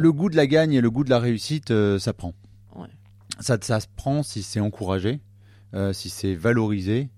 le 0.00 0.12
goût 0.12 0.28
de 0.30 0.36
la 0.36 0.46
gagne 0.46 0.72
et 0.72 0.80
le 0.80 0.90
goût 0.90 1.04
de 1.04 1.10
la 1.10 1.18
réussite, 1.18 1.70
euh, 1.70 1.98
ça 1.98 2.12
prend. 2.12 2.34
Ouais. 2.76 2.88
Ça, 3.40 3.58
ça 3.60 3.80
se 3.80 3.86
prend 3.96 4.22
si 4.22 4.42
c'est 4.42 4.60
encouragé, 4.60 5.20
euh, 5.74 5.92
si 5.92 6.08
c'est 6.10 6.34
valorisé. 6.34 7.08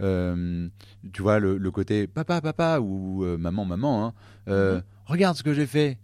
Euh, 0.00 0.68
tu 1.12 1.22
vois, 1.22 1.38
le, 1.40 1.58
le 1.58 1.70
côté 1.70 2.06
papa, 2.06 2.40
papa 2.40 2.78
ou 2.80 3.24
maman, 3.38 3.64
maman, 3.64 4.06
hein, 4.06 4.12
Mhm. 4.46 4.82
regarde 5.06 5.36
ce 5.36 5.42
que 5.42 5.52
j'ai 5.52 5.66
fait. 5.66 5.98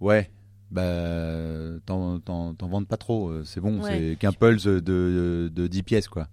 Ouais, 0.00 0.30
bah, 0.70 1.78
t'en, 1.86 2.20
vantes 2.60 2.86
pas 2.86 2.96
trop, 2.96 3.44
c'est 3.44 3.60
bon, 3.60 3.80
Ouais. 3.82 3.88
c'est 4.10 4.16
qu'un 4.16 4.32
pulse 4.32 4.64
de, 4.64 4.78
de, 4.80 5.50
de 5.52 5.66
10 5.66 5.82
pièces, 5.82 6.08
quoi. 6.08 6.28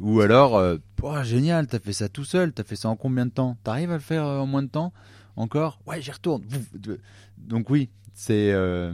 Ou 0.00 0.20
alors, 0.20 0.56
euh, 0.56 0.76
génial, 1.22 1.66
t'as 1.66 1.78
fait 1.78 1.92
ça 1.92 2.08
tout 2.08 2.24
seul, 2.24 2.52
t'as 2.52 2.64
fait 2.64 2.76
ça 2.76 2.88
en 2.88 2.96
combien 2.96 3.26
de 3.26 3.30
temps? 3.30 3.56
T'arrives 3.64 3.90
à 3.90 3.94
le 3.94 4.00
faire 4.00 4.24
en 4.24 4.46
moins 4.46 4.62
de 4.62 4.68
temps? 4.68 4.92
Encore? 5.38 5.78
Ouais, 5.86 6.02
j'y 6.02 6.10
retourne. 6.10 6.42
Donc 7.38 7.70
oui, 7.70 7.88
c'est, 8.12 8.50
euh, 8.52 8.92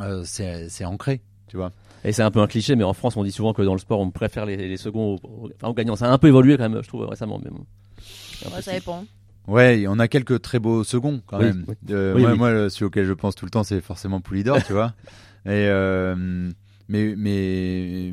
euh, 0.00 0.22
c'est, 0.24 0.68
c'est 0.68 0.84
ancré, 0.84 1.22
tu 1.48 1.56
vois. 1.56 1.72
Et 2.04 2.12
c'est 2.12 2.22
un 2.22 2.30
peu 2.30 2.40
un 2.40 2.46
cliché, 2.46 2.76
mais 2.76 2.84
en 2.84 2.92
France, 2.92 3.16
on 3.16 3.24
dit 3.24 3.32
souvent 3.32 3.54
que 3.54 3.62
dans 3.62 3.72
le 3.72 3.78
sport, 3.78 3.98
on 4.00 4.10
préfère 4.10 4.44
les, 4.44 4.56
les 4.56 4.76
seconds 4.76 5.14
aux, 5.14 5.20
aux- 5.46 5.50
enfin, 5.56 5.68
aux 5.68 5.74
gagnants. 5.74 5.96
Ça 5.96 6.06
a 6.06 6.10
un 6.12 6.18
peu 6.18 6.28
évolué 6.28 6.56
quand 6.58 6.68
même, 6.68 6.82
je 6.82 6.88
trouve, 6.88 7.06
récemment. 7.06 7.40
Mais 7.42 7.50
bon. 7.50 7.64
Ouais, 8.54 8.60
ça 8.60 8.72
dépend. 8.72 9.04
Ouais, 9.48 9.86
on 9.88 9.98
a 9.98 10.06
quelques 10.08 10.42
très 10.42 10.58
beaux 10.58 10.84
seconds 10.84 11.22
quand 11.26 11.38
Oui, 11.38 11.44
même. 11.46 11.64
oui. 11.66 11.74
Euh, 11.90 12.14
Oui, 12.14 12.20
moi, 12.22 12.32
oui. 12.32 12.38
moi, 12.38 12.68
celui 12.70 12.84
auquel 12.84 13.06
je 13.06 13.12
pense 13.14 13.34
tout 13.34 13.46
le 13.46 13.50
temps, 13.50 13.64
c'est 13.64 13.80
forcément 13.80 14.20
Poulidor, 14.20 14.62
tu 14.64 14.72
vois. 14.74 14.92
Et 15.46 15.50
euh, 15.68 16.50
mais 16.88 17.14
mais 17.16 18.12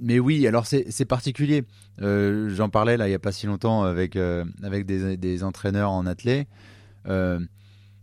mais 0.00 0.18
oui, 0.20 0.46
alors 0.46 0.66
c'est 0.66 0.86
c'est 0.90 1.04
particulier. 1.04 1.64
Euh, 2.00 2.48
J'en 2.54 2.68
parlais 2.68 2.96
là 2.96 3.08
il 3.08 3.10
y 3.10 3.14
a 3.14 3.18
pas 3.18 3.32
si 3.32 3.46
longtemps 3.46 3.82
avec 3.82 4.14
euh, 4.14 4.44
avec 4.62 4.86
des, 4.86 5.16
des 5.16 5.42
entraîneurs 5.42 5.90
en 5.90 6.06
athlée. 6.06 6.46
Euh, 7.06 7.40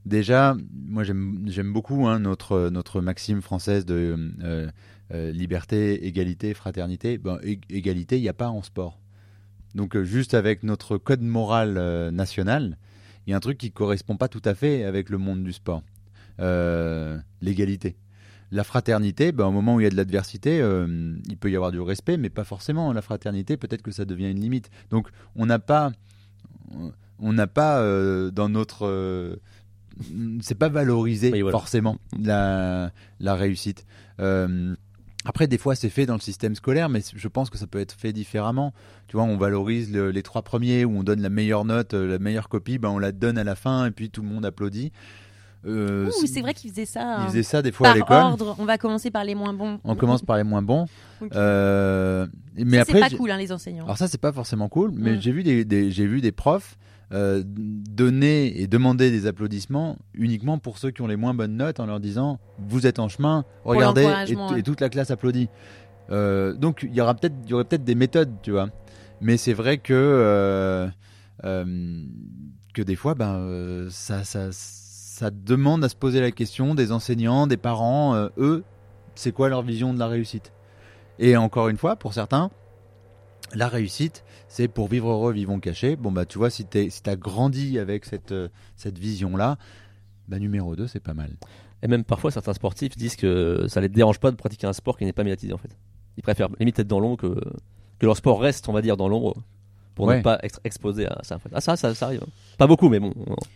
déjà, 0.06 0.56
moi 0.88 1.04
j'aime 1.04 1.74
beaucoup 1.74 2.08
hein, 2.08 2.20
notre 2.20 3.02
maxime 3.02 3.42
française 3.42 3.86
de 3.86 4.16
euh, 4.44 4.70
euh, 5.14 5.32
liberté, 5.32 6.06
égalité, 6.06 6.54
fraternité. 6.54 7.18
Ben, 7.18 7.38
ég- 7.44 7.64
égalité, 7.70 8.18
il 8.18 8.22
n'y 8.22 8.30
a 8.30 8.34
pas 8.34 8.50
en 8.50 8.64
sport. 8.64 9.00
Donc 9.74 10.02
juste 10.02 10.34
avec 10.34 10.64
notre 10.64 10.98
code 10.98 11.22
moral 11.22 12.10
national, 12.12 12.78
il 13.28 13.32
y 13.32 13.34
a 13.34 13.38
un 13.38 13.42
truc 13.42 13.58
qui 13.58 13.72
correspond 13.72 14.16
pas 14.16 14.30
tout 14.30 14.42
à 14.46 14.56
fait 14.56 14.84
avec 14.84 15.10
le 15.10 15.18
monde 15.18 15.44
du 15.44 15.52
sport. 15.52 15.84
L'égalité. 17.42 17.98
La 18.52 18.64
fraternité, 18.64 19.32
ben, 19.32 19.48
au 19.48 19.52
moment 19.52 19.76
où 19.76 19.80
il 19.82 19.84
y 19.84 19.88
a 19.88 19.90
de 19.90 19.98
l'adversité, 19.98 20.60
il 21.28 21.38
peut 21.38 21.52
y 21.52 21.56
avoir 21.56 21.72
du 21.72 21.82
respect, 21.82 22.16
mais 22.16 22.30
pas 22.30 22.46
forcément. 22.46 22.94
La 22.94 23.02
fraternité, 23.02 23.58
peut-être 23.58 23.82
que 23.82 23.92
ça 23.92 24.06
devient 24.06 24.32
une 24.32 24.40
limite. 24.40 24.70
Donc 24.92 25.10
on 25.36 25.46
n'a 25.46 25.60
pas, 25.60 25.92
on 27.28 27.34
n'a 27.34 27.48
pas 27.48 27.80
euh, 27.80 28.30
dans 28.32 28.50
notre, 28.50 28.86
euh, 28.86 29.36
c'est 30.42 30.58
pas 30.58 30.70
valorisé 30.70 31.32
Oui, 31.32 31.42
voilà. 31.42 31.58
forcément 31.58 31.98
la, 32.22 32.92
la 33.20 33.36
réussite. 33.36 33.86
Euh, 34.20 34.76
après, 35.28 35.48
des 35.48 35.58
fois, 35.58 35.74
c'est 35.74 35.90
fait 35.90 36.06
dans 36.06 36.14
le 36.14 36.20
système 36.20 36.54
scolaire, 36.54 36.88
mais 36.88 37.02
je 37.16 37.28
pense 37.28 37.50
que 37.50 37.58
ça 37.58 37.66
peut 37.66 37.80
être 37.80 37.94
fait 37.94 38.14
différemment. 38.14 38.74
Tu 39.08 39.18
vois, 39.18 39.26
on 39.26 39.38
valorise 39.38 39.92
le- 39.92 40.12
les 40.12 40.22
trois 40.22 40.44
premiers, 40.44 40.86
où 40.86 40.96
on 41.00 41.04
donne 41.04 41.22
la 41.22 41.30
meilleure 41.30 41.66
note, 41.66 41.94
la 41.96 42.20
meilleure 42.20 42.48
copie, 42.48 42.78
ben 42.78 42.90
on 42.90 43.00
la 43.00 43.12
donne 43.12 43.38
à 43.40 43.44
la 43.44 43.56
fin, 43.56 43.88
et 43.88 43.92
puis 43.92 44.12
tout 44.12 44.22
le 44.22 44.28
monde 44.30 44.46
applaudit. 44.46 44.92
Euh, 45.66 46.12
Ouh, 46.22 46.28
c'est 46.28 46.42
vrai 46.42 46.54
qu'ils 46.54 46.70
faisaient 46.70 46.86
ça. 46.86 47.02
Ils 47.02 47.22
hein. 47.24 47.28
faisaient 47.28 47.42
ça 47.42 47.64
des 47.64 47.72
fois 47.72 47.88
à 47.88 47.90
Par 47.90 47.96
l'école. 47.96 48.18
ordre, 48.18 48.56
on 48.60 48.66
va 48.66 48.78
commencer 48.78 49.10
par 49.10 49.24
les 49.24 49.34
moins 49.34 49.52
bons. 49.52 49.80
On 49.84 49.96
commence 49.96 50.22
par 50.22 50.38
les 50.38 50.44
moins 50.44 50.62
bons. 50.62 50.86
Euh, 51.34 52.28
mais 52.58 52.76
Ça, 52.78 52.82
après, 52.82 52.94
c'est 52.94 53.00
pas 53.00 53.08
j'ai- 53.10 53.18
cool, 53.18 53.32
hein, 53.32 53.38
les 53.38 53.52
enseignants. 53.52 53.86
alors 53.86 53.98
ça, 53.98 54.08
c'est 54.08 54.20
pas 54.20 54.32
forcément 54.34 54.68
cool, 54.70 54.92
mais 54.94 55.14
Mm. 55.16 55.22
j'ai 55.22 55.32
vu 55.32 55.44
des, 55.44 55.66
des- 55.66 55.90
j'ai 55.90 56.06
vu 56.06 56.20
des 56.22 56.32
profs 56.34 56.78
euh, 57.12 57.44
donner 57.46 58.60
et 58.60 58.68
demander 58.68 59.12
des 59.12 59.28
applaudissements 59.28 59.98
uniquement 60.14 60.58
pour 60.58 60.78
ceux 60.78 60.92
qui 60.92 61.02
ont 61.02 61.08
les 61.08 61.16
moins 61.16 61.34
bonnes 61.34 61.56
notes 61.56 61.80
en 61.80 61.86
leur 61.86 62.00
disant 62.00 62.40
vous 62.58 62.88
êtes 62.88 63.00
en 63.00 63.10
chemin, 63.10 63.46
regardez 63.64 64.02
et, 64.02 64.06
l'encouragement, 64.06 64.52
ouais. 64.52 64.60
et 64.60 64.64
toute 64.64 64.82
la 64.82 64.90
classe 64.90 65.12
applaudit. 65.12 65.50
Euh, 66.10 66.54
donc 66.54 66.82
il 66.84 66.96
y 66.96 67.02
aura 67.02 67.14
peut-être, 67.14 67.36
il 67.46 67.50
y 67.52 67.54
aurait 67.54 67.64
peut-être 67.64 67.84
des 67.84 67.96
méthodes, 67.96 68.34
tu 68.42 68.52
vois. 68.52 68.70
Mais 69.22 69.38
c'est 69.38 69.54
vrai 69.54 69.78
que 69.78 69.94
euh, 69.94 70.88
que 72.74 72.82
des 72.82 72.96
fois, 72.96 73.14
ben 73.14 73.88
ça, 73.90 74.24
ça, 74.24 74.50
ça 74.52 75.30
demande 75.32 75.84
à 75.84 75.90
se 75.90 75.96
poser 75.96 76.22
la 76.22 76.32
question 76.32 76.76
des 76.76 76.92
enseignants, 76.92 77.46
des 77.48 77.58
parents, 77.58 78.30
eux, 78.38 78.64
c'est 79.14 79.32
quoi 79.32 79.48
leur 79.48 79.62
vision 79.62 79.94
de 79.94 80.00
la 80.00 80.08
réussite? 80.08 80.52
Et 81.20 81.38
encore 81.38 81.70
une 81.70 81.78
fois, 81.78 81.96
pour 81.96 82.14
certains, 82.14 82.50
la 83.54 83.68
réussite, 83.68 84.24
c'est 84.48 84.68
pour 84.68 84.88
vivre 84.88 85.10
heureux, 85.10 85.34
vivons 85.34 85.60
cachés. 85.60 85.96
Bon, 85.96 86.12
bah, 86.12 86.26
tu 86.26 86.38
vois, 86.38 86.50
si 86.50 86.66
tu 86.66 86.90
si 86.90 87.02
grandi 87.18 87.80
avec 87.80 88.06
cette, 88.06 88.32
euh, 88.32 88.50
cette 88.76 88.98
vision-là, 88.98 89.58
bah, 90.28 90.40
numéro 90.40 90.76
2, 90.76 90.88
c'est 90.88 91.00
pas 91.00 91.14
mal. 91.14 91.32
Et 91.84 91.88
même 91.88 92.04
parfois, 92.04 92.32
certains 92.32 92.54
sportifs 92.54 92.96
disent 92.98 93.16
que 93.16 93.66
ça 93.68 93.82
les 93.82 93.90
dérange 93.90 94.20
pas 94.20 94.32
de 94.32 94.36
pratiquer 94.36 94.68
un 94.68 94.74
sport 94.74 94.98
qui 94.98 95.06
n'est 95.06 95.14
pas 95.14 95.24
médiatisé 95.24 95.54
en 95.54 95.58
fait. 95.58 95.78
Ils 96.18 96.24
préfèrent 96.24 96.50
limite 96.60 96.80
être 96.80 96.88
dans 96.88 97.00
l'ombre 97.00 97.18
que, 97.18 97.40
que 98.00 98.06
leur 98.06 98.18
sport 98.18 98.42
reste, 98.42 98.68
on 98.70 98.74
va 98.74 98.82
dire, 98.82 98.98
dans 98.98 99.08
l'ombre 99.08 99.36
pour 99.96 100.06
Ouais. 100.08 100.18
ne 100.18 100.22
pas 100.22 100.38
être 100.44 100.60
exposé 100.66 101.08
à 101.08 101.20
ça. 101.24 101.40
Ah, 101.54 101.62
ça, 101.62 101.76
ça, 101.78 101.96
ça 101.96 102.06
arrive. 102.08 102.22
hein. 102.24 102.30
Pas 102.58 102.68
beaucoup, 102.68 102.90
mais 102.90 103.00
bon. 103.00 103.14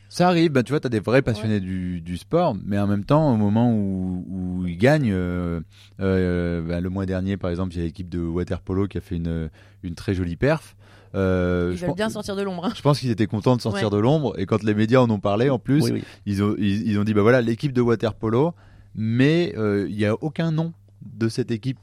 Ça 0.07 0.27
arrive, 0.27 0.51
bah, 0.51 0.63
tu 0.63 0.71
vois, 0.71 0.79
tu 0.79 0.87
as 0.87 0.89
des 0.89 0.99
vrais 1.01 1.21
passionnés 1.21 1.59
du, 1.59 1.99
du 2.01 2.17
sport, 2.17 2.55
mais 2.65 2.79
en 2.79 2.87
même 2.87 3.03
temps, 3.05 3.33
au 3.33 3.37
moment 3.37 3.71
où, 3.73 4.25
où 4.27 4.65
ils 4.67 4.77
gagnent, 4.77 5.11
euh, 5.11 5.59
euh, 5.99 6.61
bah, 6.61 6.79
le 6.81 6.89
mois 6.89 7.05
dernier, 7.05 7.37
par 7.37 7.49
exemple, 7.51 7.73
il 7.75 7.79
y 7.79 7.81
a 7.81 7.85
l'équipe 7.85 8.09
de 8.09 8.19
waterpolo 8.19 8.87
qui 8.87 8.97
a 8.97 9.01
fait 9.01 9.17
une, 9.17 9.49
une 9.83 9.95
très 9.95 10.13
jolie 10.13 10.35
perf. 10.37 10.75
Euh, 11.15 11.69
Ils 11.71 11.75
je 11.75 11.81
veulent 11.81 11.87
pense- 11.89 11.95
bien 11.97 12.09
sortir 12.09 12.35
de 12.35 12.41
l'ombre. 12.43 12.65
hein. 12.65 12.71
Je 12.75 12.81
pense 12.81 12.99
qu'ils 12.99 13.09
étaient 13.09 13.25
contents 13.27 13.55
de 13.55 13.61
sortir 13.61 13.87
Ouais. 13.89 13.95
de 13.95 13.97
l'ombre, 14.01 14.39
et 14.39 14.45
quand 14.45 14.63
les 14.63 14.73
médias 14.75 15.01
en 15.01 15.09
ont 15.09 15.19
parlé, 15.19 15.49
en 15.49 15.59
plus, 15.59 15.83
Oui, 15.83 15.91
oui. 15.93 16.03
ils 16.25 16.43
ont, 16.43 16.55
ils, 16.57 16.87
ils 16.87 16.99
ont 16.99 17.03
dit 17.03 17.13
bah 17.13 17.21
voilà 17.23 17.41
l'équipe 17.41 17.73
de 17.73 17.81
waterpolo 17.81 18.53
mais 18.95 19.53
euh, 19.57 19.87
il 19.89 19.95
n'y 19.95 20.05
a 20.05 20.13
aucun 20.23 20.51
nom 20.51 20.73
de 21.01 21.29
cette 21.29 21.51
équipe 21.51 21.79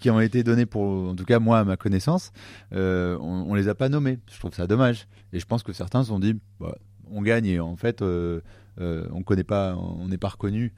qui 0.00 0.10
ont 0.10 0.18
été 0.20 0.42
donnés 0.42 0.66
pour 0.66 0.82
en 1.10 1.14
tout 1.14 1.24
cas 1.24 1.38
moi 1.38 1.58
à 1.60 1.64
ma 1.64 1.76
connaissance 1.76 2.32
euh, 2.72 3.16
on, 3.20 3.50
on 3.50 3.54
les 3.54 3.68
a 3.68 3.74
pas 3.74 3.88
nommés 3.88 4.18
je 4.32 4.38
trouve 4.38 4.52
ça 4.54 4.66
dommage 4.66 5.06
et 5.32 5.38
je 5.38 5.46
pense 5.46 5.62
que 5.62 5.72
certains 5.72 6.02
se 6.02 6.08
sont 6.08 6.18
dit 6.18 6.34
bah, 6.58 6.74
on 7.10 7.22
gagne 7.22 7.46
et 7.46 7.60
en 7.60 7.76
fait 7.76 8.02
euh, 8.02 8.40
euh, 8.80 9.06
on 9.12 9.22
connaît 9.22 9.44
pas 9.44 9.76
on 9.76 10.08
n'est 10.08 10.18
pas 10.18 10.28
reconnu 10.30 10.72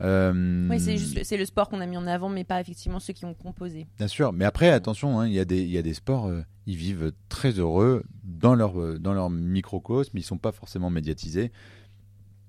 Oui, 0.00 0.78
c'est 0.78 0.98
juste 0.98 1.24
c'est 1.24 1.36
le 1.38 1.44
sport 1.46 1.68
qu'on 1.70 1.80
a 1.80 1.86
mis 1.86 1.96
en 1.96 2.06
avant, 2.06 2.28
mais 2.28 2.44
pas 2.44 2.60
effectivement 2.60 3.00
ceux 3.00 3.14
qui 3.14 3.24
ont 3.24 3.32
composé. 3.34 3.86
Bien 3.96 4.08
sûr, 4.08 4.32
mais 4.34 4.44
après, 4.44 4.68
attention, 4.70 5.18
hein, 5.18 5.26
il 5.26 5.32
y, 5.32 5.40
a 5.40 5.46
des- 5.46 5.62
il 5.62 5.70
y 5.70 5.78
a 5.78 5.82
des 5.82 5.94
sports, 5.94 6.30
ils 6.66 6.76
vivent 6.76 7.12
très 7.30 7.52
heureux 7.52 8.02
dans 8.22 8.54
leur, 8.54 8.98
dans 9.00 9.14
leur 9.14 9.30
microcosme, 9.30 10.18
ils 10.18 10.22
sont 10.22 10.36
pas 10.36 10.52
forcément 10.52 10.90
médiatisés. 10.90 11.50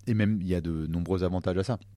Et 0.07 0.13
même, 0.13 0.39
il 0.41 0.47
y 0.47 0.55
a 0.55 0.61
de 0.61 0.87
nombreux 0.87 1.23
avantages 1.23 1.57
à 1.57 1.63
ça. 1.63 1.79